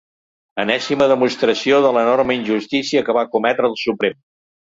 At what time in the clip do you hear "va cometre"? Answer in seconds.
3.19-3.71